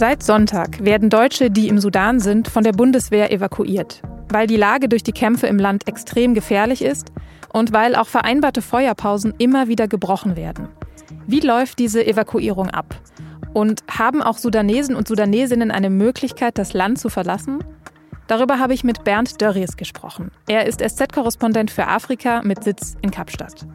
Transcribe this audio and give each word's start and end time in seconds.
Seit 0.00 0.22
Sonntag 0.22 0.82
werden 0.82 1.10
Deutsche, 1.10 1.50
die 1.50 1.68
im 1.68 1.78
Sudan 1.78 2.20
sind, 2.20 2.48
von 2.48 2.64
der 2.64 2.72
Bundeswehr 2.72 3.30
evakuiert, 3.30 4.00
weil 4.30 4.46
die 4.46 4.56
Lage 4.56 4.88
durch 4.88 5.02
die 5.02 5.12
Kämpfe 5.12 5.46
im 5.46 5.58
Land 5.58 5.86
extrem 5.86 6.32
gefährlich 6.32 6.80
ist 6.80 7.12
und 7.52 7.74
weil 7.74 7.94
auch 7.94 8.06
vereinbarte 8.06 8.62
Feuerpausen 8.62 9.34
immer 9.36 9.68
wieder 9.68 9.88
gebrochen 9.88 10.36
werden. 10.36 10.68
Wie 11.26 11.40
läuft 11.40 11.78
diese 11.78 12.02
Evakuierung 12.06 12.70
ab? 12.70 12.98
Und 13.52 13.82
haben 13.90 14.22
auch 14.22 14.38
Sudanesen 14.38 14.96
und 14.96 15.06
Sudanesinnen 15.06 15.70
eine 15.70 15.90
Möglichkeit, 15.90 16.56
das 16.56 16.72
Land 16.72 16.98
zu 16.98 17.10
verlassen? 17.10 17.62
Darüber 18.26 18.58
habe 18.58 18.72
ich 18.72 18.84
mit 18.84 19.04
Bernd 19.04 19.42
Dörries 19.42 19.76
gesprochen. 19.76 20.30
Er 20.48 20.64
ist 20.64 20.80
SZ-Korrespondent 20.80 21.70
für 21.70 21.86
Afrika 21.86 22.40
mit 22.42 22.64
Sitz 22.64 22.96
in 23.02 23.10
Kapstadt. 23.10 23.66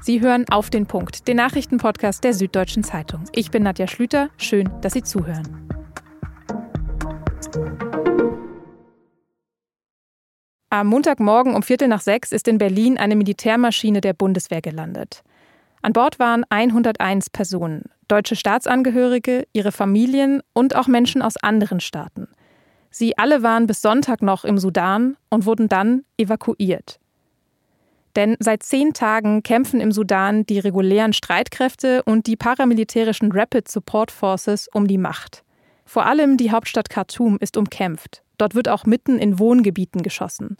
Sie 0.00 0.20
hören 0.20 0.44
auf 0.48 0.70
den 0.70 0.86
Punkt, 0.86 1.26
den 1.26 1.36
Nachrichtenpodcast 1.36 2.22
der 2.22 2.32
Süddeutschen 2.32 2.84
Zeitung. 2.84 3.24
Ich 3.32 3.50
bin 3.50 3.64
Nadja 3.64 3.88
Schlüter. 3.88 4.30
Schön, 4.36 4.70
dass 4.80 4.92
Sie 4.92 5.02
zuhören. 5.02 5.68
Am 10.70 10.86
Montagmorgen 10.86 11.54
um 11.54 11.62
Viertel 11.62 11.88
nach 11.88 12.02
sechs 12.02 12.30
ist 12.30 12.46
in 12.46 12.58
Berlin 12.58 12.98
eine 12.98 13.16
Militärmaschine 13.16 14.00
der 14.00 14.12
Bundeswehr 14.12 14.60
gelandet. 14.60 15.22
An 15.82 15.92
Bord 15.92 16.18
waren 16.18 16.44
101 16.48 17.30
Personen, 17.30 17.84
deutsche 18.06 18.36
Staatsangehörige, 18.36 19.46
ihre 19.52 19.72
Familien 19.72 20.42
und 20.52 20.76
auch 20.76 20.86
Menschen 20.86 21.22
aus 21.22 21.36
anderen 21.38 21.80
Staaten. 21.80 22.28
Sie 22.90 23.16
alle 23.16 23.42
waren 23.42 23.66
bis 23.66 23.80
Sonntag 23.80 24.22
noch 24.22 24.44
im 24.44 24.58
Sudan 24.58 25.16
und 25.30 25.46
wurden 25.46 25.68
dann 25.68 26.04
evakuiert. 26.16 27.00
Denn 28.18 28.36
seit 28.40 28.64
zehn 28.64 28.94
Tagen 28.94 29.44
kämpfen 29.44 29.80
im 29.80 29.92
Sudan 29.92 30.44
die 30.44 30.58
regulären 30.58 31.12
Streitkräfte 31.12 32.02
und 32.02 32.26
die 32.26 32.34
paramilitärischen 32.34 33.30
Rapid 33.30 33.68
Support 33.68 34.10
Forces 34.10 34.66
um 34.74 34.88
die 34.88 34.98
Macht. 34.98 35.44
Vor 35.84 36.04
allem 36.04 36.36
die 36.36 36.50
Hauptstadt 36.50 36.90
Khartoum 36.90 37.38
ist 37.40 37.56
umkämpft. 37.56 38.24
Dort 38.36 38.56
wird 38.56 38.68
auch 38.68 38.86
mitten 38.86 39.20
in 39.20 39.38
Wohngebieten 39.38 40.02
geschossen. 40.02 40.56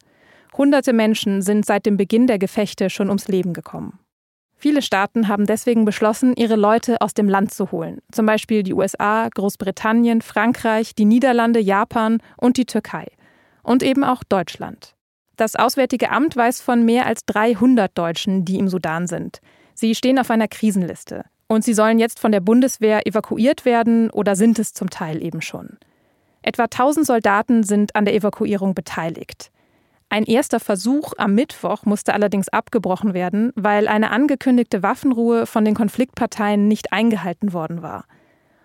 Hunderte 0.56 0.92
Menschen 0.92 1.42
sind 1.42 1.66
seit 1.66 1.84
dem 1.84 1.96
Beginn 1.96 2.28
der 2.28 2.38
Gefechte 2.38 2.90
schon 2.90 3.08
ums 3.08 3.26
Leben 3.26 3.54
gekommen. 3.54 3.98
Viele 4.54 4.80
Staaten 4.80 5.26
haben 5.26 5.44
deswegen 5.44 5.84
beschlossen, 5.84 6.34
ihre 6.36 6.54
Leute 6.54 7.00
aus 7.00 7.12
dem 7.12 7.28
Land 7.28 7.52
zu 7.52 7.72
holen. 7.72 7.98
Zum 8.12 8.24
Beispiel 8.24 8.62
die 8.62 8.74
USA, 8.74 9.28
Großbritannien, 9.34 10.22
Frankreich, 10.22 10.94
die 10.94 11.06
Niederlande, 11.06 11.58
Japan 11.58 12.22
und 12.36 12.56
die 12.56 12.66
Türkei. 12.66 13.08
Und 13.64 13.82
eben 13.82 14.04
auch 14.04 14.22
Deutschland. 14.22 14.94
Das 15.38 15.54
Auswärtige 15.54 16.10
Amt 16.10 16.34
weiß 16.34 16.60
von 16.60 16.84
mehr 16.84 17.06
als 17.06 17.24
300 17.26 17.96
Deutschen, 17.96 18.44
die 18.44 18.58
im 18.58 18.66
Sudan 18.66 19.06
sind. 19.06 19.40
Sie 19.72 19.94
stehen 19.94 20.18
auf 20.18 20.32
einer 20.32 20.48
Krisenliste. 20.48 21.24
Und 21.46 21.62
sie 21.62 21.74
sollen 21.74 22.00
jetzt 22.00 22.18
von 22.18 22.32
der 22.32 22.40
Bundeswehr 22.40 23.06
evakuiert 23.06 23.64
werden 23.64 24.10
oder 24.10 24.34
sind 24.34 24.58
es 24.58 24.74
zum 24.74 24.90
Teil 24.90 25.22
eben 25.22 25.40
schon. 25.40 25.78
Etwa 26.42 26.64
1000 26.64 27.06
Soldaten 27.06 27.62
sind 27.62 27.94
an 27.94 28.04
der 28.04 28.16
Evakuierung 28.16 28.74
beteiligt. 28.74 29.52
Ein 30.08 30.24
erster 30.24 30.58
Versuch 30.58 31.12
am 31.18 31.36
Mittwoch 31.36 31.84
musste 31.84 32.14
allerdings 32.14 32.48
abgebrochen 32.48 33.14
werden, 33.14 33.52
weil 33.54 33.86
eine 33.86 34.10
angekündigte 34.10 34.82
Waffenruhe 34.82 35.46
von 35.46 35.64
den 35.64 35.74
Konfliktparteien 35.74 36.66
nicht 36.66 36.92
eingehalten 36.92 37.52
worden 37.52 37.80
war. 37.80 38.06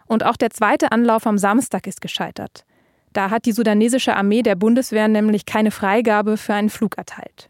Und 0.08 0.26
auch 0.26 0.38
der 0.38 0.50
zweite 0.50 0.92
Anlauf 0.92 1.28
am 1.28 1.38
Samstag 1.38 1.86
ist 1.86 2.02
gescheitert. 2.02 2.66
Da 3.14 3.30
hat 3.30 3.46
die 3.46 3.52
sudanesische 3.52 4.16
Armee 4.16 4.42
der 4.42 4.56
Bundeswehr 4.56 5.08
nämlich 5.08 5.46
keine 5.46 5.72
Freigabe 5.72 6.38
für 6.38 6.54
einen 6.54 6.70
Flug 6.70 6.98
erteilt. 6.98 7.50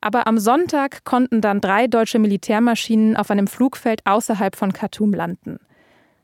Aber 0.00 0.26
am 0.26 0.38
Sonntag 0.38 1.04
konnten 1.04 1.40
dann 1.40 1.60
drei 1.60 1.86
deutsche 1.86 2.18
Militärmaschinen 2.18 3.16
auf 3.16 3.30
einem 3.30 3.46
Flugfeld 3.46 4.02
außerhalb 4.04 4.54
von 4.56 4.72
Khartoum 4.72 5.14
landen. 5.14 5.58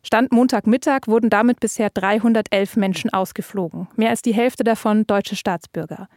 Stand 0.04 0.32
Montagmittag 0.32 1.06
wurden 1.06 1.30
damit 1.30 1.60
bisher 1.60 1.90
311 1.90 2.76
Menschen 2.76 3.12
ausgeflogen, 3.12 3.88
mehr 3.96 4.10
als 4.10 4.20
die 4.20 4.34
Hälfte 4.34 4.64
davon 4.64 5.06
deutsche 5.06 5.36
Staatsbürger. 5.36 6.08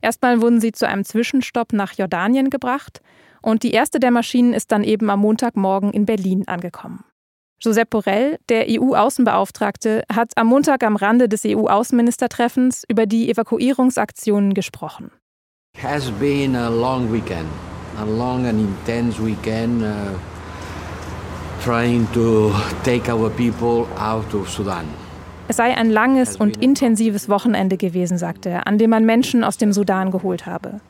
Erstmal 0.00 0.40
wurden 0.40 0.60
sie 0.60 0.72
zu 0.72 0.86
einem 0.86 1.04
Zwischenstopp 1.04 1.72
nach 1.72 1.94
Jordanien 1.94 2.48
gebracht 2.48 3.00
und 3.42 3.62
die 3.62 3.72
erste 3.72 3.98
der 3.98 4.12
Maschinen 4.12 4.52
ist 4.52 4.70
dann 4.70 4.84
eben 4.84 5.10
am 5.10 5.20
Montagmorgen 5.20 5.92
in 5.92 6.06
Berlin 6.06 6.46
angekommen. 6.46 7.04
Josep 7.60 7.90
Borrell, 7.90 8.38
der 8.48 8.66
EU-Außenbeauftragte, 8.68 10.02
hat 10.12 10.32
am 10.36 10.48
Montag 10.48 10.82
am 10.82 10.96
Rande 10.96 11.28
des 11.28 11.44
EU-Außenministertreffens 11.46 12.84
über 12.88 13.06
die 13.06 13.30
Evakuierungsaktionen 13.30 14.54
gesprochen. 14.54 15.10
Has 15.82 16.10
been 16.10 16.54
a 16.56 16.68
long 16.68 17.12
weekend, 17.12 17.48
a 17.98 18.04
long 18.04 18.46
and 18.46 18.60
intense 18.60 19.24
weekend, 19.24 19.82
uh, 19.82 19.86
trying 21.64 22.06
to 22.12 22.52
take 22.84 23.10
our 23.12 23.30
people 23.30 23.86
out 23.98 24.32
of 24.34 24.48
Sudan. 24.48 24.84
Es 25.46 25.56
sei 25.56 25.76
ein 25.76 25.90
langes 25.90 26.36
und 26.36 26.62
intensives 26.62 27.28
Wochenende 27.28 27.76
gewesen, 27.76 28.16
sagte 28.16 28.48
er, 28.48 28.66
an 28.66 28.78
dem 28.78 28.90
man 28.90 29.04
Menschen 29.04 29.44
aus 29.44 29.58
dem 29.58 29.72
Sudan 29.72 30.10
geholt 30.10 30.46
habe. 30.46 30.80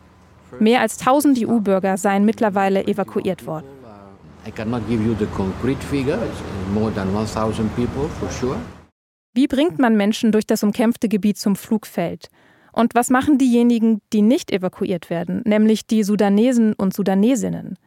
Mehr 0.61 0.81
als 0.81 0.99
1000 1.01 1.41
EU-Bürger 1.41 1.97
seien 1.97 2.25
mittlerweile 2.25 2.87
evakuiert 2.87 3.47
worden. 3.47 3.67
Wie 9.33 9.47
bringt 9.49 9.79
man 9.79 9.97
Menschen 9.97 10.33
durch 10.33 10.47
das 10.47 10.63
umkämpfte 10.63 11.09
Gebiet 11.09 11.39
zum 11.39 11.57
Flugfeld? 11.57 12.29
Und 12.73 12.95
was 12.95 13.09
machen 13.09 13.39
diejenigen, 13.39 14.01
die 14.13 14.23
nicht 14.23 14.53
evakuiert 14.53 15.09
werden, 15.09 15.43
nämlich 15.45 15.87
die 15.87 16.03
Sudanesen 16.03 16.75
und 16.75 16.93
Sudanesinnen? 16.93 17.79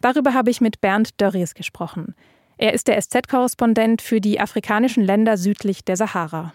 Darüber 0.00 0.32
habe 0.32 0.50
ich 0.50 0.60
mit 0.60 0.80
Bernd 0.80 1.20
Dörries 1.20 1.54
gesprochen. 1.54 2.14
Er 2.56 2.72
ist 2.72 2.88
der 2.88 3.00
SZ-Korrespondent 3.00 4.00
für 4.00 4.20
die 4.20 4.40
afrikanischen 4.40 5.02
Länder 5.02 5.36
südlich 5.36 5.84
der 5.84 5.96
Sahara. 5.96 6.52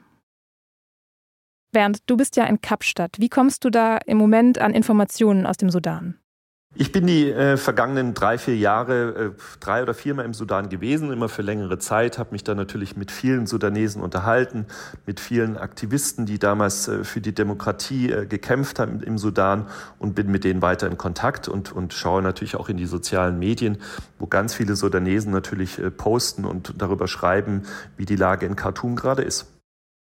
Bernd, 1.72 2.00
du 2.06 2.16
bist 2.16 2.38
ja 2.38 2.46
in 2.46 2.62
Kapstadt. 2.62 3.17
Wie 3.19 3.29
kommst 3.29 3.66
du 3.66 3.69
da 3.69 3.97
im 3.97 4.17
Moment 4.17 4.59
an 4.59 4.73
Informationen 4.73 5.46
aus 5.46 5.57
dem 5.57 5.69
Sudan? 5.69 6.19
Ich 6.78 6.91
bin 6.91 7.08
die 7.08 7.31
äh, 7.31 7.56
vergangenen 7.56 8.13
drei, 8.13 8.38
vier 8.38 8.58
Jahre 8.58 9.34
äh, 9.34 9.41
drei 9.62 9.81
oder 9.81 9.94
viermal 9.94 10.25
im 10.25 10.34
Sudan 10.34 10.68
gewesen, 10.68 11.09
immer 11.09 11.30
für 11.30 11.41
längere 11.41 11.80
Zeit, 11.80 12.19
habe 12.19 12.34
mich 12.34 12.44
da 12.44 12.53
natürlich 12.53 12.97
mit 12.97 13.12
vielen 13.12 13.47
Sudanesen 13.47 14.02
unterhalten, 14.02 14.66
mit 15.06 15.22
vielen 15.22 15.56
Aktivisten, 15.56 16.25
die 16.25 16.38
damals 16.38 16.90
äh, 16.90 17.06
für 17.06 17.22
die 17.22 17.34
Demokratie 17.34 18.12
äh, 18.12 18.25
gekämpft 18.25 18.80
haben 18.80 19.02
im 19.02 19.18
Sudan 19.18 19.68
und 20.00 20.16
bin 20.16 20.30
mit 20.30 20.44
denen 20.44 20.62
weiter 20.62 20.88
in 20.88 20.97
Kontakt 20.97 21.47
und, 21.47 21.72
und 21.72 21.94
schaue 21.94 22.22
natürlich 22.22 22.58
auch 22.58 22.68
in 22.68 22.75
die 22.75 22.88
sozialen 22.88 23.40
Medien, 23.40 23.78
wo 24.19 24.28
ganz 24.28 24.53
viele 24.53 24.75
Sudanesen 24.75 25.31
natürlich 25.31 25.80
äh, 25.80 25.90
posten 25.91 26.44
und 26.44 26.74
darüber 26.78 27.08
schreiben, 27.08 27.64
wie 27.96 28.06
die 28.06 28.18
Lage 28.18 28.46
in 28.46 28.58
Khartoum 28.58 28.97
gerade 28.97 29.22
ist. 29.22 29.55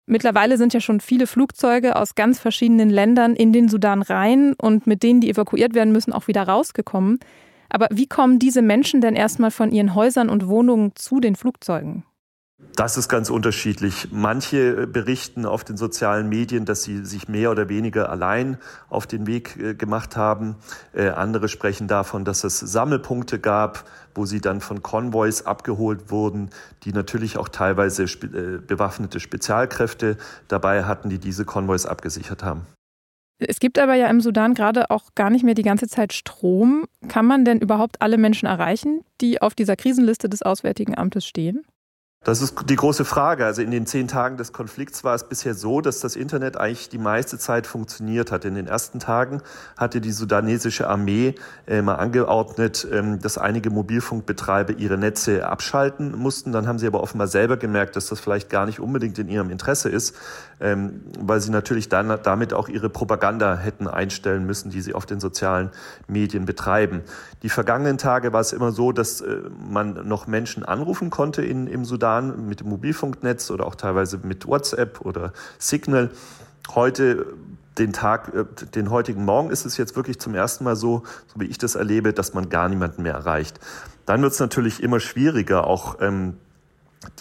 Mittlerweile 0.07 0.59
sind 0.59 0.75
ja 0.75 0.81
schon 0.81 1.01
viele 1.01 1.27
Flugzeuge 1.27 1.97
aus 1.97 2.15
ganz 2.15 2.41
verschiedenen 2.41 2.91
Ländern 2.91 3.37
in 3.37 3.53
den 3.53 3.69
Sudan 3.69 4.03
rein 4.03 4.55
und 4.55 4.87
mit 4.87 5.03
denen, 5.03 5.21
die 5.21 5.31
evakuiert 5.31 5.75
werden 5.75 5.93
müssen, 5.93 6.13
auch 6.13 6.27
wieder 6.27 6.43
rausgekommen. 6.43 7.21
Aber 7.69 7.89
wie 7.91 8.07
kommen 8.07 8.39
diese 8.39 8.63
Menschen 8.63 9.01
denn 9.01 9.15
erstmal 9.15 9.51
von 9.51 9.71
ihren 9.71 9.95
Häusern 9.95 10.29
und 10.29 10.49
Wohnungen 10.49 10.93
zu 10.97 11.21
den 11.21 11.37
Flugzeugen? 11.37 12.05
Das 12.75 12.97
ist 12.97 13.09
ganz 13.09 13.29
unterschiedlich. 13.29 14.09
Manche 14.13 14.83
äh, 14.83 14.87
berichten 14.87 15.45
auf 15.45 15.63
den 15.65 15.77
sozialen 15.77 16.29
Medien, 16.29 16.65
dass 16.65 16.83
sie 16.83 17.05
sich 17.05 17.29
mehr 17.29 17.51
oder 17.51 17.69
weniger 17.69 18.09
allein 18.09 18.57
auf 18.89 19.07
den 19.07 19.27
Weg 19.27 19.57
äh, 19.59 19.75
gemacht 19.75 20.17
haben. 20.17 20.57
Äh, 20.95 21.09
andere 21.11 21.49
sprechen 21.49 21.87
davon, 21.87 22.25
dass 22.25 22.45
es 22.45 22.59
Sammelpunkte 22.61 23.39
gab, 23.39 23.85
wo 24.15 24.25
sie 24.25 24.41
dann 24.41 24.61
von 24.61 24.83
Konvois 24.83 25.43
abgeholt 25.45 26.11
wurden, 26.11 26.51
die 26.85 26.93
natürlich 26.93 27.37
auch 27.37 27.49
teilweise 27.49 28.05
bewaffnete 28.05 29.21
Spezialkräfte 29.21 30.19
dabei 30.49 30.85
hatten, 30.85 31.09
die 31.09 31.19
diese 31.19 31.45
Konvois 31.45 31.87
abgesichert 31.87 32.43
haben. 32.43 32.67
Es 33.39 33.59
gibt 33.59 33.79
aber 33.79 33.95
ja 33.95 34.09
im 34.09 34.21
Sudan 34.21 34.55
gerade 34.55 34.91
auch 34.91 35.15
gar 35.15 35.31
nicht 35.31 35.45
mehr 35.45 35.55
die 35.55 35.63
ganze 35.63 35.89
Zeit 35.89 36.13
Strom. 36.13 36.85
Kann 37.09 37.27
man 37.27 37.45
denn 37.45 37.59
überhaupt 37.59 38.01
alle 38.01 38.19
Menschen 38.19 38.47
erreichen, 38.47 39.03
die 39.21 39.41
auf 39.41 39.55
dieser 39.55 39.77
Krisenliste 39.77 40.29
des 40.29 40.43
Auswärtigen 40.43 40.97
Amtes 40.97 41.27
stehen? 41.27 41.65
Das 42.25 42.41
ist 42.41 42.55
die 42.67 42.77
große 42.77 43.05
Frage. 43.05 43.45
Also 43.45 43.63
in 43.63 43.73
den 43.73 43.85
zehn 43.85 44.07
Tagen 44.07 44.37
des 44.37 44.53
Konflikts 44.53 45.03
war 45.03 45.17
es 45.17 45.25
bisher 45.25 45.55
so, 45.55 45.81
dass 45.81 45.99
das 45.99 46.15
Internet 46.15 46.57
eigentlich 46.57 46.89
die 46.89 46.99
meiste 46.99 47.37
Zeit 47.37 47.67
funktioniert 47.67 48.31
hat. 48.31 48.45
In 48.45 48.55
den 48.55 48.69
ersten 48.69 49.01
Tagen 49.01 49.43
hatte 49.77 50.01
die 50.01 50.13
sudanesische 50.13 50.87
Armee 50.87 51.35
äh, 51.67 51.83
mal 51.83 51.97
angeordnet, 51.97 52.87
ähm, 52.93 53.19
dass 53.21 53.39
einige 53.39 53.71
Mobilfunkbetreiber 53.71 54.75
ihre 54.75 54.99
Netze 54.99 55.49
abschalten 55.49 56.17
mussten. 56.17 56.53
Dann 56.53 56.69
haben 56.69 56.79
sie 56.79 56.87
aber 56.87 57.03
offenbar 57.03 57.27
selber 57.27 57.57
gemerkt, 57.57 57.97
dass 57.97 58.07
das 58.07 58.21
vielleicht 58.21 58.51
gar 58.51 58.67
nicht 58.67 58.79
unbedingt 58.79 59.19
in 59.19 59.29
ihrem 59.29 59.51
Interesse 59.51 59.89
ist, 59.89 60.15
ähm, 60.61 61.01
weil 61.19 61.41
sie 61.41 61.51
natürlich 61.51 61.89
dann 61.89 62.21
damit 62.23 62.55
auch 62.55 62.69
ihre 62.69 62.89
Propaganda 62.89 63.57
hätten 63.57 63.89
einstellen 63.89 64.47
müssen, 64.47 64.71
die 64.71 64.81
sie 64.81 64.95
auf 64.95 65.07
den 65.07 65.19
sozialen 65.19 65.71
Medien 66.07 66.45
betreiben. 66.45 67.01
Die 67.43 67.49
vergangenen 67.49 67.99
Tage 67.99 68.33
war 68.33 68.41
es 68.41 68.53
immer 68.53 68.71
so, 68.71 68.93
dass 68.93 69.23
äh, 69.23 69.41
man 69.69 70.07
noch 70.07 70.29
Menschen 70.29 70.65
anrufen 70.65 71.11
konnte 71.11 71.43
in, 71.45 71.67
im 71.67 71.85
Sudan 71.85 72.12
Jahren 72.13 72.49
mit 72.49 72.61
dem 72.61 72.69
Mobilfunknetz 72.69 73.51
oder 73.51 73.67
auch 73.67 73.75
teilweise 73.75 74.19
mit 74.23 74.47
WhatsApp 74.47 75.01
oder 75.01 75.33
Signal. 75.59 76.11
Heute 76.75 77.27
den 77.79 77.93
Tag, 77.93 78.35
äh, 78.35 78.45
den 78.75 78.91
heutigen 78.91 79.25
Morgen 79.25 79.51
ist 79.51 79.65
es 79.65 79.77
jetzt 79.77 79.97
wirklich 79.97 80.21
zum 80.21 80.35
ersten 80.35 80.65
Mal 80.65 80.77
so, 80.77 81.03
so 81.27 81.41
wie 81.41 81.47
ich 81.47 81.59
das 81.59 81.75
erlebe, 81.75 82.13
dass 82.13 82.35
man 82.35 82.49
gar 82.49 82.69
niemanden 82.69 83.03
mehr 83.03 83.15
erreicht. 83.15 83.59
Dann 84.07 84.23
wird 84.23 84.33
es 84.33 84.41
natürlich 84.41 84.83
immer 84.83 85.01
schwieriger, 85.01 85.67
auch 85.67 85.97
ähm, 86.01 86.35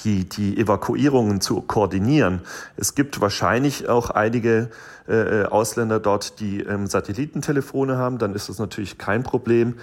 die, 0.03 0.27
die 0.27 0.57
Evakuierungen 0.57 1.41
zu 1.41 1.61
koordinieren. 1.61 2.41
Es 2.75 2.93
gibt 2.93 3.21
wahrscheinlich 3.21 3.87
auch 3.87 4.09
einige 4.09 4.69
äh, 5.07 5.43
Ausländer 5.45 5.99
dort, 5.99 6.39
die 6.39 6.61
ähm, 6.61 6.85
Satellitentelefone 6.85 7.97
haben. 7.97 8.17
Dann 8.17 8.35
ist 8.35 8.49
das 8.49 8.59
natürlich 8.59 8.97
kein 8.97 9.23
Problem. 9.23 9.75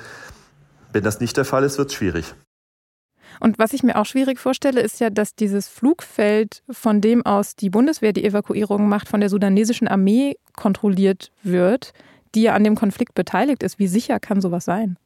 Wenn 0.92 1.02
das 1.02 1.18
nicht 1.20 1.36
der 1.36 1.44
Fall 1.44 1.64
ist, 1.64 1.78
wird 1.78 1.88
es 1.90 1.94
schwierig. 1.94 2.34
Und 3.40 3.58
was 3.58 3.72
ich 3.72 3.82
mir 3.82 3.96
auch 3.96 4.06
schwierig 4.06 4.38
vorstelle, 4.38 4.80
ist 4.80 5.00
ja, 5.00 5.10
dass 5.10 5.34
dieses 5.34 5.68
Flugfeld, 5.68 6.62
von 6.70 7.00
dem 7.00 7.24
aus 7.24 7.56
die 7.56 7.70
Bundeswehr 7.70 8.12
die 8.12 8.24
Evakuierung 8.24 8.88
macht, 8.88 9.08
von 9.08 9.20
der 9.20 9.28
sudanesischen 9.28 9.88
Armee 9.88 10.36
kontrolliert 10.56 11.30
wird, 11.42 11.92
die 12.34 12.42
ja 12.42 12.54
an 12.54 12.64
dem 12.64 12.74
Konflikt 12.74 13.14
beteiligt 13.14 13.62
ist. 13.62 13.78
Wie 13.78 13.88
sicher 13.88 14.20
kann 14.20 14.40
sowas 14.40 14.64
sein? 14.64 14.96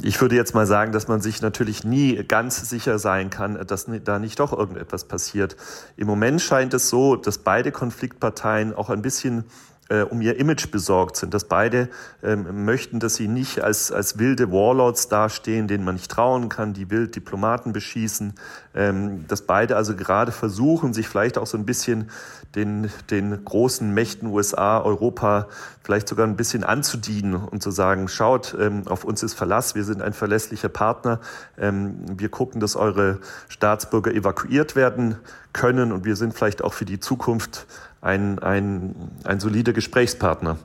Ich 0.00 0.20
würde 0.20 0.36
jetzt 0.36 0.54
mal 0.54 0.66
sagen, 0.66 0.92
dass 0.92 1.08
man 1.08 1.20
sich 1.20 1.42
natürlich 1.42 1.82
nie 1.82 2.22
ganz 2.22 2.68
sicher 2.68 2.98
sein 2.98 3.30
kann, 3.30 3.66
dass 3.66 3.86
da 4.04 4.18
nicht 4.18 4.38
doch 4.38 4.52
irgendetwas 4.52 5.06
passiert. 5.06 5.56
Im 5.96 6.06
Moment 6.06 6.40
scheint 6.40 6.72
es 6.74 6.88
so, 6.88 7.16
dass 7.16 7.38
beide 7.38 7.72
Konfliktparteien 7.72 8.72
auch 8.72 8.90
ein 8.90 9.02
bisschen 9.02 9.44
äh, 9.88 10.02
um 10.02 10.20
ihr 10.20 10.38
Image 10.38 10.70
besorgt 10.70 11.16
sind, 11.16 11.34
dass 11.34 11.44
beide 11.44 11.88
ähm, 12.22 12.64
möchten, 12.64 13.00
dass 13.00 13.14
sie 13.14 13.28
nicht 13.28 13.60
als, 13.60 13.90
als 13.90 14.18
wilde 14.18 14.52
Warlords 14.52 15.08
dastehen, 15.08 15.66
denen 15.66 15.84
man 15.84 15.94
nicht 15.94 16.10
trauen 16.10 16.48
kann, 16.48 16.74
die 16.74 16.90
wild 16.90 17.16
Diplomaten 17.16 17.72
beschießen, 17.72 18.34
ähm, 18.74 19.26
dass 19.28 19.42
beide 19.42 19.76
also 19.76 19.96
gerade 19.96 20.32
versuchen, 20.32 20.92
sich 20.92 21.08
vielleicht 21.08 21.38
auch 21.38 21.46
so 21.46 21.56
ein 21.56 21.64
bisschen 21.64 22.10
den, 22.54 22.90
den 23.10 23.44
großen 23.44 23.92
Mächten 23.92 24.28
USA, 24.28 24.80
Europa 24.80 25.48
vielleicht 25.82 26.08
sogar 26.08 26.26
ein 26.26 26.36
bisschen 26.36 26.64
anzudienen 26.64 27.34
und 27.34 27.62
zu 27.62 27.70
sagen, 27.70 28.08
schaut, 28.08 28.56
ähm, 28.58 28.82
auf 28.86 29.04
uns 29.04 29.22
ist 29.22 29.34
Verlass, 29.34 29.74
wir 29.74 29.84
sind 29.84 30.02
ein 30.02 30.12
verlässlicher 30.12 30.68
Partner, 30.68 31.20
ähm, 31.58 31.98
wir 32.18 32.28
gucken, 32.28 32.60
dass 32.60 32.76
eure 32.76 33.20
Staatsbürger 33.48 34.12
evakuiert 34.12 34.76
werden 34.76 35.16
können 35.58 35.92
und 35.92 36.04
wir 36.04 36.16
sind 36.16 36.32
vielleicht 36.34 36.62
auch 36.62 36.72
für 36.72 36.84
die 36.84 37.00
Zukunft 37.00 37.66
ein, 38.00 38.38
ein, 38.38 38.94
ein 39.24 39.40
solider 39.40 39.72
Gesprächspartner. 39.72 40.56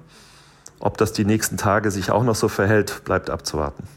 Ob 0.79 0.97
das 0.97 1.13
die 1.13 1.25
nächsten 1.25 1.57
Tage 1.57 1.91
sich 1.91 2.11
auch 2.11 2.23
noch 2.23 2.35
so 2.35 2.47
verhält, 2.47 3.03
bleibt 3.03 3.29
abzuwarten. 3.29 3.87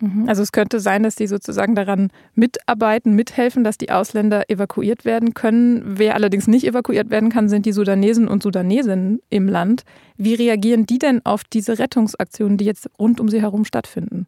Mhm. 0.00 0.28
Also 0.28 0.42
es 0.42 0.52
könnte 0.52 0.78
sein, 0.78 1.02
dass 1.02 1.16
die 1.16 1.26
sozusagen 1.26 1.74
daran 1.74 2.10
mitarbeiten, 2.34 3.14
mithelfen, 3.14 3.64
dass 3.64 3.78
die 3.78 3.90
Ausländer 3.90 4.48
evakuiert 4.48 5.04
werden 5.04 5.34
können. 5.34 5.82
Wer 5.84 6.14
allerdings 6.14 6.46
nicht 6.46 6.66
evakuiert 6.66 7.10
werden 7.10 7.30
kann, 7.30 7.48
sind 7.48 7.66
die 7.66 7.72
Sudanesen 7.72 8.28
und 8.28 8.42
Sudanesinnen 8.42 9.20
im 9.30 9.48
Land. 9.48 9.82
Wie 10.16 10.34
reagieren 10.34 10.86
die 10.86 10.98
denn 10.98 11.24
auf 11.26 11.42
diese 11.42 11.78
Rettungsaktionen, 11.78 12.56
die 12.56 12.64
jetzt 12.64 12.88
rund 12.98 13.18
um 13.18 13.28
sie 13.28 13.40
herum 13.40 13.64
stattfinden? 13.64 14.26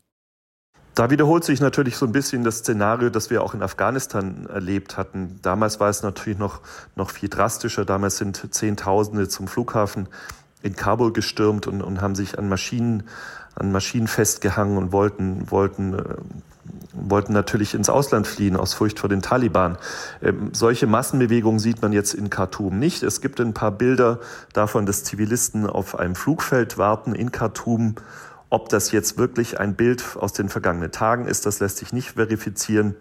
Da 0.95 1.11
wiederholt 1.11 1.45
sich 1.45 1.61
natürlich 1.61 1.97
so 1.97 2.05
ein 2.05 2.13
bisschen 2.13 2.43
das 2.43 2.59
Szenario, 2.59 3.11
das 3.11 3.31
wir 3.31 3.43
auch 3.43 3.55
in 3.55 3.63
Afghanistan 3.63 4.47
erlebt 4.53 4.97
hatten. 4.97 5.39
Damals 5.43 5.79
war 5.79 5.89
es 5.89 6.03
natürlich 6.03 6.39
noch, 6.39 6.61
noch 6.97 7.11
viel 7.11 7.29
drastischer. 7.29 7.85
Damals 7.85 8.19
sind 8.19 8.53
Zehntausende 8.53 9.29
zum 9.29 9.47
Flughafen 9.47 10.09
in 10.63 10.75
Kabul 10.77 11.13
gestürmt 11.13 11.67
und, 11.67 11.81
und 11.81 12.01
haben 12.01 12.15
sich 12.15 12.39
an 12.39 12.49
Maschinen, 12.49 13.05
an 13.55 13.73
Maschinen 13.73 14.09
festgehangen 14.09 14.77
und 14.77 14.93
wollten, 14.93 15.51
wollten, 15.51 15.95
äh, 15.95 16.05
wollten 16.93 17.33
natürlich 17.33 17.75
ins 17.75 17.89
Ausland 17.89 18.27
fliehen 18.27 18.57
aus 18.57 18.75
Furcht 18.75 18.99
vor 18.99 19.09
den 19.09 19.23
Taliban. 19.23 19.79
Ähm, 20.21 20.51
solche 20.53 20.87
Massenbewegungen 20.87 21.61
sieht 21.61 21.83
man 21.83 21.93
jetzt 21.93 22.15
in 22.15 22.31
Khartoum 22.31 22.79
nicht. 22.79 23.03
Es 23.03 23.21
gibt 23.21 23.41
ein 23.41 23.55
paar 23.55 23.71
Bilder 23.71 24.19
davon, 24.53 24.87
dass 24.87 25.05
Zivilisten 25.05 25.67
auf 25.67 25.99
einem 25.99 26.15
Flugfeld 26.15 26.79
warten 26.79 27.15
in 27.15 27.33
Khartoum 27.33 27.95
ob 28.51 28.69
das 28.69 28.93
jetzt 28.93 29.17
wirklich 29.17 29.59
ein 29.59 29.75
Bild 29.75 30.17
aus 30.17 30.33
den 30.33 30.49
vergangenen 30.49 30.91
Tagen 30.91 31.27
ist, 31.27 31.47
das 31.47 31.61
lässt 31.61 31.79
sich 31.79 31.93
nicht 31.93 32.11
verifizieren. 32.11 32.97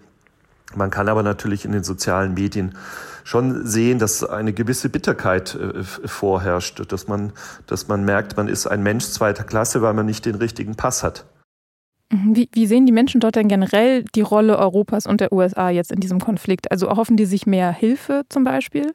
Man 0.75 0.91
kann 0.91 1.09
aber 1.09 1.23
natürlich 1.23 1.65
in 1.65 1.71
den 1.71 1.83
sozialen 1.83 2.35
Medien 2.35 2.75
schon 3.23 3.65
sehen, 3.65 3.97
dass 3.97 4.23
eine 4.23 4.53
gewisse 4.53 4.89
Bitterkeit 4.89 5.55
äh, 5.55 5.83
vorherrscht, 5.83 6.91
dass 6.91 7.07
man, 7.07 7.33
dass 7.65 7.87
man 7.87 8.05
merkt, 8.05 8.37
man 8.37 8.47
ist 8.47 8.67
ein 8.67 8.83
Mensch 8.83 9.05
zweiter 9.05 9.43
Klasse, 9.43 9.81
weil 9.81 9.93
man 9.93 10.05
nicht 10.05 10.25
den 10.25 10.35
richtigen 10.35 10.75
Pass 10.75 11.03
hat. 11.03 11.25
Mhm. 12.11 12.35
Wie, 12.35 12.49
wie, 12.53 12.67
sehen 12.67 12.85
die 12.85 12.91
Menschen 12.91 13.19
dort 13.19 13.35
denn 13.35 13.47
generell 13.47 14.03
die 14.15 14.21
Rolle 14.21 14.57
Europas 14.57 15.07
und 15.07 15.21
der 15.21 15.31
USA 15.31 15.69
jetzt 15.69 15.91
in 15.91 15.99
diesem 15.99 16.19
Konflikt? 16.19 16.71
Also 16.71 16.87
erhoffen 16.87 17.17
die 17.17 17.25
sich 17.25 17.47
mehr 17.47 17.71
Hilfe 17.71 18.23
zum 18.29 18.43
Beispiel? 18.43 18.93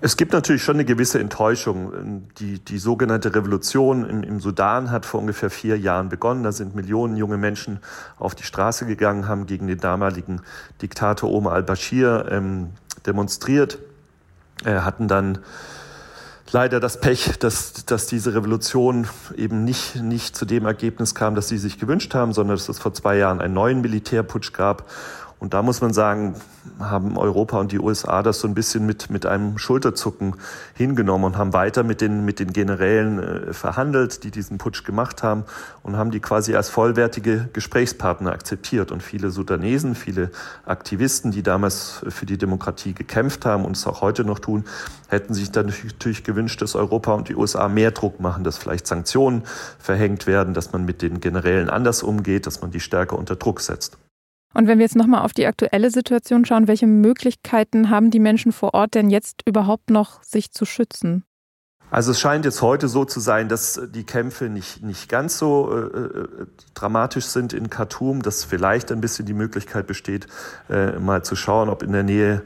Es 0.00 0.16
gibt 0.16 0.32
natürlich 0.32 0.62
schon 0.62 0.76
eine 0.76 0.84
gewisse 0.84 1.18
Enttäuschung. 1.18 2.28
Die, 2.38 2.58
die 2.58 2.78
sogenannte 2.78 3.34
Revolution 3.34 4.08
im, 4.08 4.22
im, 4.22 4.40
Sudan 4.40 4.90
hat 4.90 5.06
vor 5.06 5.20
ungefähr 5.20 5.50
vier 5.50 5.78
Jahren 5.78 6.08
begonnen. 6.08 6.42
Da 6.42 6.52
sind 6.52 6.74
Millionen 6.74 7.16
junge 7.16 7.38
Menschen 7.38 7.78
auf 8.18 8.34
die 8.34 8.42
Straße 8.42 8.86
gegangen, 8.86 9.28
haben 9.28 9.46
gegen 9.46 9.66
den 9.66 9.78
damaligen 9.78 10.42
Diktator 10.82 11.30
Omar 11.30 11.54
al-Bashir 11.54 12.26
ähm, 12.30 12.70
demonstriert, 13.06 13.78
äh, 14.64 14.80
hatten 14.80 15.08
dann 15.08 15.38
leider 16.50 16.80
das 16.80 17.00
Pech, 17.00 17.38
dass, 17.38 17.84
dass 17.84 18.06
diese 18.06 18.34
Revolution 18.34 19.06
eben 19.36 19.64
nicht, 19.64 19.96
nicht 19.96 20.36
zu 20.36 20.44
dem 20.44 20.66
Ergebnis 20.66 21.14
kam, 21.14 21.34
das 21.34 21.48
sie 21.48 21.58
sich 21.58 21.78
gewünscht 21.78 22.14
haben, 22.14 22.32
sondern 22.32 22.56
dass 22.56 22.68
es 22.68 22.78
vor 22.78 22.94
zwei 22.94 23.16
Jahren 23.16 23.40
einen 23.40 23.54
neuen 23.54 23.80
Militärputsch 23.80 24.52
gab 24.52 24.84
und 25.38 25.52
da 25.52 25.62
muss 25.62 25.80
man 25.80 25.92
sagen, 25.92 26.34
haben 26.78 27.18
Europa 27.18 27.58
und 27.58 27.72
die 27.72 27.78
USA 27.78 28.22
das 28.22 28.40
so 28.40 28.48
ein 28.48 28.54
bisschen 28.54 28.86
mit, 28.86 29.10
mit 29.10 29.26
einem 29.26 29.58
Schulterzucken 29.58 30.36
hingenommen 30.74 31.24
und 31.24 31.36
haben 31.36 31.52
weiter 31.52 31.82
mit 31.82 32.00
den, 32.00 32.24
mit 32.24 32.38
den 32.38 32.52
Generälen 32.52 33.18
äh, 33.18 33.52
verhandelt, 33.52 34.24
die 34.24 34.30
diesen 34.30 34.58
Putsch 34.58 34.84
gemacht 34.84 35.22
haben 35.22 35.44
und 35.82 35.96
haben 35.96 36.10
die 36.10 36.20
quasi 36.20 36.54
als 36.54 36.70
vollwertige 36.70 37.48
Gesprächspartner 37.52 38.32
akzeptiert. 38.32 38.90
Und 38.92 39.02
viele 39.02 39.30
Sudanesen, 39.30 39.94
viele 39.94 40.30
Aktivisten, 40.64 41.30
die 41.30 41.42
damals 41.42 42.02
für 42.08 42.26
die 42.26 42.38
Demokratie 42.38 42.94
gekämpft 42.94 43.44
haben 43.44 43.64
und 43.64 43.76
es 43.76 43.86
auch 43.86 44.00
heute 44.00 44.24
noch 44.24 44.38
tun, 44.38 44.64
hätten 45.08 45.34
sich 45.34 45.52
dann 45.52 45.66
natürlich 45.66 46.24
gewünscht, 46.24 46.62
dass 46.62 46.74
Europa 46.74 47.12
und 47.12 47.28
die 47.28 47.34
USA 47.34 47.68
mehr 47.68 47.90
Druck 47.90 48.20
machen, 48.20 48.44
dass 48.44 48.56
vielleicht 48.56 48.86
Sanktionen 48.86 49.42
verhängt 49.78 50.26
werden, 50.26 50.54
dass 50.54 50.72
man 50.72 50.84
mit 50.84 51.02
den 51.02 51.20
Generälen 51.20 51.68
anders 51.68 52.02
umgeht, 52.02 52.46
dass 52.46 52.62
man 52.62 52.70
die 52.70 52.80
stärker 52.80 53.18
unter 53.18 53.36
Druck 53.36 53.60
setzt. 53.60 53.98
Und 54.54 54.68
wenn 54.68 54.78
wir 54.78 54.84
jetzt 54.84 54.96
nochmal 54.96 55.22
auf 55.22 55.32
die 55.32 55.46
aktuelle 55.46 55.90
Situation 55.90 56.44
schauen, 56.44 56.68
welche 56.68 56.86
Möglichkeiten 56.86 57.90
haben 57.90 58.10
die 58.10 58.20
Menschen 58.20 58.52
vor 58.52 58.72
Ort 58.72 58.94
denn 58.94 59.10
jetzt 59.10 59.42
überhaupt 59.46 59.90
noch, 59.90 60.22
sich 60.22 60.52
zu 60.52 60.64
schützen? 60.64 61.24
Also 61.90 62.12
es 62.12 62.20
scheint 62.20 62.44
jetzt 62.44 62.62
heute 62.62 62.88
so 62.88 63.04
zu 63.04 63.20
sein, 63.20 63.48
dass 63.48 63.80
die 63.94 64.04
Kämpfe 64.04 64.48
nicht, 64.48 64.82
nicht 64.82 65.08
ganz 65.08 65.38
so 65.38 65.70
äh, 65.70 65.98
äh, 65.98 66.28
dramatisch 66.74 67.26
sind 67.26 67.52
in 67.52 67.70
Khartoum, 67.70 68.22
dass 68.22 68.42
vielleicht 68.42 68.90
ein 68.90 69.00
bisschen 69.00 69.26
die 69.26 69.34
Möglichkeit 69.34 69.86
besteht, 69.86 70.26
äh, 70.68 70.98
mal 70.98 71.22
zu 71.24 71.36
schauen, 71.36 71.68
ob 71.68 71.82
in 71.82 71.92
der 71.92 72.02
Nähe 72.02 72.42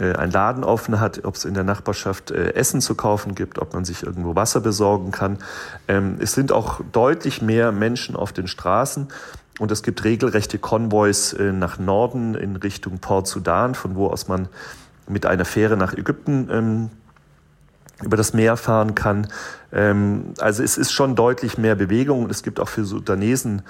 äh, 0.00 0.14
ein 0.14 0.30
Laden 0.30 0.64
offen 0.64 1.00
hat, 1.00 1.24
ob 1.24 1.36
es 1.36 1.44
in 1.44 1.54
der 1.54 1.64
Nachbarschaft 1.64 2.30
äh, 2.30 2.54
Essen 2.54 2.80
zu 2.80 2.94
kaufen 2.94 3.34
gibt, 3.34 3.58
ob 3.58 3.74
man 3.74 3.84
sich 3.84 4.02
irgendwo 4.02 4.34
Wasser 4.34 4.60
besorgen 4.60 5.12
kann. 5.12 5.38
Ähm, 5.86 6.16
es 6.18 6.32
sind 6.32 6.50
auch 6.50 6.80
deutlich 6.92 7.40
mehr 7.40 7.72
Menschen 7.72 8.16
auf 8.16 8.32
den 8.32 8.48
Straßen. 8.48 9.08
Und 9.58 9.72
es 9.72 9.82
gibt 9.82 10.04
regelrechte 10.04 10.58
Konvois 10.58 11.34
äh, 11.38 11.52
nach 11.52 11.78
Norden 11.78 12.34
in 12.34 12.56
Richtung 12.56 12.98
Port 12.98 13.26
Sudan, 13.26 13.74
von 13.74 13.96
wo 13.96 14.08
aus 14.08 14.28
man 14.28 14.48
mit 15.08 15.26
einer 15.26 15.44
Fähre 15.44 15.76
nach 15.76 15.94
Ägypten 15.94 16.48
ähm, 16.50 16.90
über 18.02 18.16
das 18.16 18.32
Meer 18.32 18.56
fahren 18.56 18.94
kann. 18.94 19.28
Ähm, 19.72 20.34
also 20.38 20.62
es 20.62 20.78
ist 20.78 20.92
schon 20.92 21.16
deutlich 21.16 21.58
mehr 21.58 21.74
Bewegung 21.74 22.24
und 22.24 22.30
es 22.30 22.42
gibt 22.42 22.60
auch 22.60 22.68
für 22.68 22.84
Sudanesen 22.84 23.62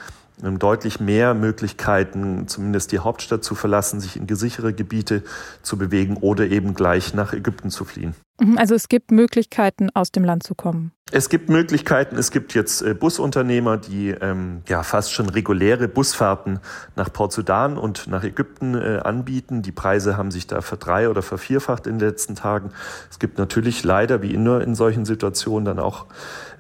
ähm, 0.43 0.59
deutlich 0.59 1.01
mehr 1.01 1.35
Möglichkeiten, 1.35 2.47
zumindest 2.49 2.93
die 2.93 2.99
Hauptstadt 2.99 3.43
zu 3.43 3.55
verlassen, 3.55 4.01
sich 4.01 4.17
in 4.17 4.27
gesichere 4.27 4.73
Gebiete 4.73 5.23
zu 5.63 5.79
bewegen 5.79 6.17
oder 6.17 6.47
eben 6.47 6.75
gleich 6.75 7.15
nach 7.15 7.33
Ägypten 7.33 7.71
zu 7.71 7.85
fliehen. 7.85 8.15
Mhm, 8.41 8.59
also 8.59 8.75
es 8.75 8.89
gibt 8.89 9.11
Möglichkeiten, 9.11 9.91
aus 9.95 10.13
dem 10.13 10.25
Land 10.25 10.43
zu 10.43 10.55
kommen. 10.55 10.93
Es 11.11 11.31
gibt 11.31 11.49
Möglichkeiten. 11.49 12.17
Es 12.17 12.31
gibt 12.31 12.55
jetzt 12.55 12.83
äh, 12.83 12.93
Busunternehmer, 12.93 13.79
die 13.79 14.11
ähm, 14.11 14.63
ja 14.69 14.83
fast 14.83 15.13
schon 15.13 15.29
reguläre 15.29 15.89
Busfahrten 15.89 16.61
nach 16.97 17.11
Port 17.11 17.33
Sudan 17.33 17.79
und 17.79 18.09
nach 18.09 18.25
Ägypten 18.25 18.75
äh, 18.75 19.01
anbieten. 19.03 19.63
Die 19.63 19.73
Preise 19.73 20.19
haben 20.19 20.31
sich 20.31 20.47
da 20.47 20.61
verdrei- 20.61 21.09
oder 21.09 21.23
vervierfacht 21.23 21.87
in 21.87 21.99
den 21.99 22.09
letzten 22.09 22.35
Tagen. 22.35 22.71
Es 23.11 23.19
gibt 23.19 23.39
natürlich 23.39 23.85
leider, 23.85 24.21
wie 24.23 24.35
immer 24.35 24.61
in 24.61 24.75
solchen 24.75 25.07
Situationen, 25.07 25.65
dann 25.65 25.79
auch 25.79 26.07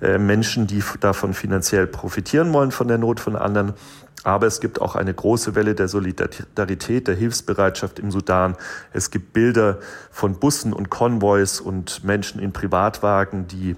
äh, 0.01 0.17
Menschen, 0.17 0.67
die 0.67 0.83
davon 1.01 1.35
finanziell 1.35 1.87
profitieren 1.87 2.53
wollen 2.55 2.71
von 2.71 2.89
der 2.89 2.99
Not 2.99 3.21
von 3.21 3.37
anderen. 3.37 3.75
Aber 4.29 4.47
es 4.47 4.61
gibt 4.61 4.79
auch 4.83 4.95
eine 4.95 5.15
große 5.15 5.55
Welle 5.55 5.75
der 5.75 5.89
Solidarität, 5.89 7.09
der 7.09 7.15
Hilfsbereitschaft 7.15 7.99
im 7.99 8.11
Sudan. 8.11 8.57
Es 8.93 9.11
gibt 9.11 9.33
Bilder 9.33 9.79
von 10.11 10.39
Bussen 10.39 10.75
und 10.75 10.91
Konvois 10.91 11.63
und 11.65 12.05
Menschen 12.05 12.39
in 12.39 12.53
Privatwagen, 12.53 13.49
die 13.49 13.75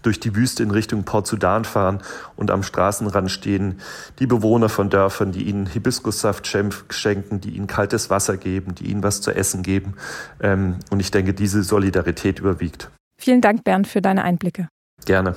durch 0.00 0.18
die 0.18 0.34
Wüste 0.34 0.62
in 0.62 0.70
Richtung 0.70 1.04
Port 1.04 1.26
Sudan 1.26 1.66
fahren 1.66 2.00
und 2.36 2.50
am 2.50 2.62
Straßenrand 2.62 3.30
stehen 3.30 3.82
die 4.18 4.26
Bewohner 4.26 4.70
von 4.70 4.88
Dörfern, 4.88 5.30
die 5.30 5.42
ihnen 5.42 5.66
Hibiskussaft 5.66 6.46
schenken, 6.46 7.42
die 7.42 7.50
ihnen 7.50 7.66
kaltes 7.66 8.08
Wasser 8.08 8.38
geben, 8.38 8.74
die 8.74 8.86
ihnen 8.90 9.02
was 9.02 9.20
zu 9.20 9.30
essen 9.30 9.62
geben. 9.62 9.92
Ähm, 10.40 10.76
und 10.90 11.00
ich 11.00 11.10
denke, 11.10 11.34
diese 11.34 11.64
Solidarität 11.64 12.38
überwiegt. 12.38 12.90
Vielen 13.18 13.42
Dank, 13.42 13.62
Bernd, 13.62 13.88
für 13.88 14.00
deine 14.00 14.24
Einblicke. 14.24 14.68
Gerne. 15.04 15.36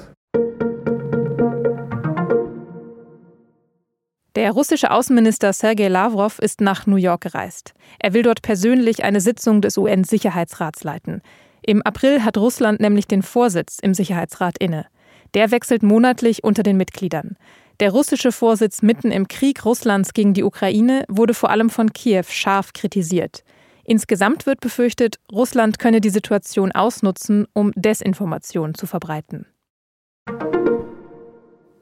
Der 4.36 4.52
russische 4.52 4.90
Außenminister 4.90 5.54
Sergei 5.54 5.90
Lavrov 5.90 6.40
ist 6.40 6.60
nach 6.60 6.88
New 6.88 6.96
York 6.96 7.22
gereist. 7.22 7.76
Er 8.00 8.14
will 8.14 8.24
dort 8.24 8.42
persönlich 8.42 9.04
eine 9.04 9.22
Sitzung 9.22 9.62
des 9.62 9.78
UN-Sicherheitsrats 9.78 10.84
leiten. 10.84 11.22
Im 11.62 11.84
April 11.84 12.24
hat 12.24 12.38
Russland 12.38 12.80
nämlich 12.80 13.06
den 13.06 13.22
Vorsitz 13.22 13.78
im 13.80 13.94
Sicherheitsrat 13.94 14.58
inne. 14.58 14.88
Der 15.36 15.52
wechselt 15.52 15.84
monatlich 15.84 16.44
unter 16.44 16.64
den 16.64 16.78
Mitgliedern. 16.78 17.38
Der 17.80 17.92
russische 17.92 18.32
Vorsitz 18.32 18.82
mitten 18.82 19.12
im 19.12 19.28
Krieg 19.28 19.66
Russlands 19.66 20.14
gegen 20.14 20.34
die 20.34 20.44
Ukraine 20.44 21.06
wurde 21.08 21.36
vor 21.36 21.52
allem 21.52 21.70
von 21.70 21.94
Kiew 21.94 22.26
scharf 22.28 22.74
kritisiert. 22.74 23.44
Insgesamt 23.84 24.48
wird 24.48 24.62
befürchtet, 24.62 25.20
Russland 25.32 25.78
könne 25.78 26.02
die 26.02 26.10
Situation 26.10 26.72
ausnutzen, 26.72 27.46
um 27.54 27.72
Desinformation 27.76 28.74
zu 28.74 28.88
verbreiten. 28.88 29.46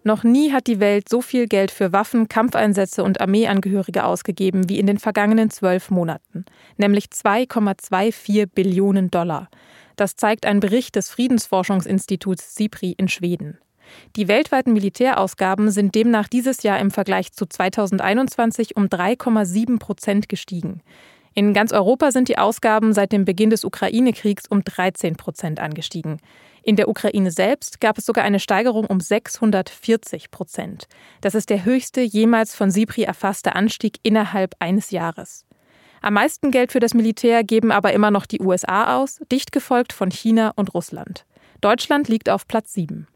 Noch 0.03 0.23
nie 0.23 0.51
hat 0.51 0.65
die 0.65 0.79
Welt 0.79 1.09
so 1.09 1.21
viel 1.21 1.47
Geld 1.47 1.69
für 1.69 1.93
Waffen, 1.93 2.27
Kampfeinsätze 2.27 3.03
und 3.03 3.21
Armeeangehörige 3.21 4.03
ausgegeben 4.03 4.67
wie 4.67 4.79
in 4.79 4.87
den 4.87 4.97
vergangenen 4.97 5.51
zwölf 5.51 5.91
Monaten, 5.91 6.45
nämlich 6.77 7.05
2,24 7.05 8.47
Billionen 8.47 9.11
Dollar. 9.11 9.49
Das 9.95 10.15
zeigt 10.15 10.47
ein 10.47 10.59
Bericht 10.59 10.95
des 10.95 11.09
Friedensforschungsinstituts 11.11 12.55
SIPRI 12.55 12.95
in 12.97 13.09
Schweden. 13.09 13.59
Die 14.15 14.27
weltweiten 14.27 14.73
Militärausgaben 14.73 15.69
sind 15.69 15.93
demnach 15.93 16.27
dieses 16.27 16.63
Jahr 16.63 16.79
im 16.79 16.89
Vergleich 16.89 17.33
zu 17.33 17.45
2021 17.45 18.75
um 18.77 18.85
3,7 18.85 19.77
Prozent 19.77 20.29
gestiegen. 20.29 20.81
In 21.33 21.53
ganz 21.53 21.71
Europa 21.71 22.11
sind 22.11 22.27
die 22.27 22.37
Ausgaben 22.37 22.93
seit 22.93 23.11
dem 23.11 23.25
Beginn 23.25 23.51
des 23.51 23.63
Ukraine-Kriegs 23.63 24.47
um 24.47 24.63
13 24.63 25.15
Prozent 25.15 25.59
angestiegen. 25.59 26.17
In 26.63 26.75
der 26.75 26.89
Ukraine 26.89 27.31
selbst 27.31 27.81
gab 27.81 27.97
es 27.97 28.05
sogar 28.05 28.23
eine 28.23 28.39
Steigerung 28.39 28.85
um 28.85 28.99
640 28.99 30.29
Prozent. 30.29 30.87
Das 31.21 31.33
ist 31.33 31.49
der 31.49 31.65
höchste 31.65 32.01
jemals 32.01 32.55
von 32.55 32.69
SIPRI 32.69 33.03
erfasste 33.03 33.55
Anstieg 33.55 33.97
innerhalb 34.03 34.55
eines 34.59 34.91
Jahres. 34.91 35.45
Am 36.03 36.13
meisten 36.13 36.51
Geld 36.51 36.71
für 36.71 36.79
das 36.79 36.93
Militär 36.93 37.43
geben 37.43 37.71
aber 37.71 37.93
immer 37.93 38.11
noch 38.11 38.27
die 38.27 38.41
USA 38.41 38.97
aus, 38.97 39.19
dicht 39.31 39.51
gefolgt 39.51 39.91
von 39.91 40.11
China 40.11 40.51
und 40.55 40.73
Russland. 40.75 41.25
Deutschland 41.61 42.07
liegt 42.07 42.29
auf 42.29 42.47
Platz 42.47 42.73
7. 42.73 43.07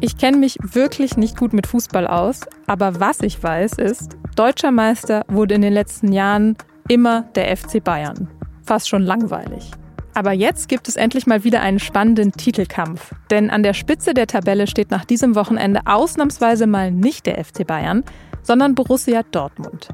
Ich 0.00 0.16
kenne 0.16 0.36
mich 0.36 0.58
wirklich 0.62 1.16
nicht 1.16 1.36
gut 1.36 1.52
mit 1.52 1.66
Fußball 1.66 2.06
aus, 2.06 2.42
aber 2.68 3.00
was 3.00 3.20
ich 3.20 3.42
weiß 3.42 3.74
ist, 3.78 4.16
deutscher 4.36 4.70
Meister 4.70 5.24
wurde 5.26 5.54
in 5.54 5.62
den 5.62 5.72
letzten 5.72 6.12
Jahren 6.12 6.56
immer 6.88 7.22
der 7.34 7.56
FC 7.56 7.82
Bayern. 7.82 8.28
Fast 8.64 8.88
schon 8.88 9.02
langweilig. 9.02 9.70
Aber 10.14 10.32
jetzt 10.32 10.68
gibt 10.68 10.88
es 10.88 10.96
endlich 10.96 11.26
mal 11.26 11.44
wieder 11.44 11.60
einen 11.60 11.78
spannenden 11.78 12.32
Titelkampf. 12.32 13.14
Denn 13.30 13.50
an 13.50 13.62
der 13.62 13.72
Spitze 13.72 14.14
der 14.14 14.26
Tabelle 14.26 14.66
steht 14.66 14.90
nach 14.90 15.04
diesem 15.04 15.36
Wochenende 15.36 15.82
ausnahmsweise 15.84 16.66
mal 16.66 16.90
nicht 16.90 17.26
der 17.26 17.44
FC 17.44 17.66
Bayern, 17.66 18.02
sondern 18.42 18.74
Borussia 18.74 19.22
Dortmund. 19.30 19.90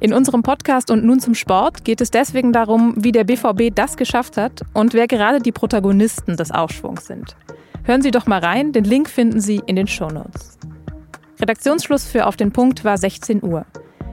In 0.00 0.14
unserem 0.14 0.42
Podcast 0.42 0.90
und 0.90 1.04
nun 1.04 1.18
zum 1.18 1.34
Sport 1.34 1.84
geht 1.84 2.00
es 2.00 2.10
deswegen 2.10 2.52
darum, 2.52 2.94
wie 2.96 3.12
der 3.12 3.24
BVB 3.24 3.74
das 3.74 3.96
geschafft 3.96 4.36
hat 4.36 4.62
und 4.72 4.94
wer 4.94 5.08
gerade 5.08 5.40
die 5.40 5.52
Protagonisten 5.52 6.36
des 6.36 6.52
Aufschwungs 6.52 7.06
sind. 7.06 7.36
Hören 7.82 8.02
Sie 8.02 8.12
doch 8.12 8.26
mal 8.26 8.38
rein, 8.38 8.72
den 8.72 8.84
Link 8.84 9.10
finden 9.10 9.40
Sie 9.40 9.60
in 9.66 9.74
den 9.74 9.88
Shownotes. 9.88 10.56
Redaktionsschluss 11.40 12.06
für 12.06 12.26
Auf 12.26 12.36
den 12.36 12.52
Punkt 12.52 12.84
war 12.84 12.96
16 12.96 13.42
Uhr. 13.42 13.66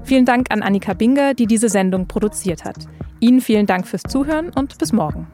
Vielen 0.05 0.25
Dank 0.25 0.51
an 0.51 0.61
Annika 0.61 0.93
Binger, 0.93 1.33
die 1.33 1.47
diese 1.47 1.67
Sendung 1.67 2.07
produziert 2.07 2.63
hat. 2.63 2.77
Ihnen 3.19 3.41
vielen 3.41 3.65
Dank 3.65 3.87
fürs 3.87 4.03
Zuhören 4.03 4.51
und 4.53 4.77
bis 4.77 4.93
morgen. 4.93 5.25